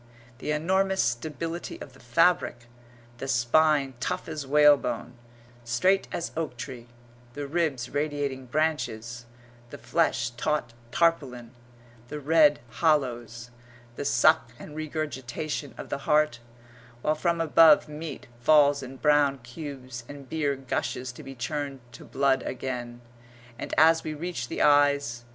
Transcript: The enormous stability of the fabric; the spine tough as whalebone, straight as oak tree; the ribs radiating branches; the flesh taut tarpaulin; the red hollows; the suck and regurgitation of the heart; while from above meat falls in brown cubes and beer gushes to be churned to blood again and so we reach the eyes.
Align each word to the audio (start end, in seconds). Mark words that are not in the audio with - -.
The 0.39 0.49
enormous 0.51 1.03
stability 1.03 1.79
of 1.79 1.93
the 1.93 1.99
fabric; 1.99 2.65
the 3.19 3.27
spine 3.27 3.93
tough 3.99 4.27
as 4.27 4.47
whalebone, 4.47 5.13
straight 5.63 6.07
as 6.11 6.31
oak 6.35 6.57
tree; 6.57 6.87
the 7.35 7.45
ribs 7.45 7.87
radiating 7.87 8.47
branches; 8.47 9.27
the 9.69 9.77
flesh 9.77 10.31
taut 10.31 10.73
tarpaulin; 10.91 11.51
the 12.07 12.19
red 12.19 12.61
hollows; 12.77 13.51
the 13.95 14.03
suck 14.03 14.51
and 14.57 14.75
regurgitation 14.75 15.75
of 15.77 15.89
the 15.89 15.99
heart; 15.99 16.39
while 17.03 17.13
from 17.13 17.39
above 17.39 17.87
meat 17.87 18.25
falls 18.39 18.81
in 18.81 18.97
brown 18.97 19.37
cubes 19.43 20.03
and 20.09 20.27
beer 20.27 20.55
gushes 20.55 21.11
to 21.11 21.21
be 21.21 21.35
churned 21.35 21.79
to 21.91 22.03
blood 22.03 22.41
again 22.41 23.01
and 23.59 23.71
so 23.77 24.01
we 24.03 24.15
reach 24.15 24.47
the 24.47 24.63
eyes. 24.63 25.25